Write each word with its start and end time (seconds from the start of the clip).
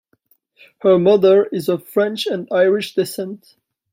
Her 0.79 0.97
mother 0.97 1.45
is 1.45 1.69
of 1.69 1.87
French 1.87 2.25
and 2.25 2.47
Irish 2.51 2.95
descent. 2.95 3.55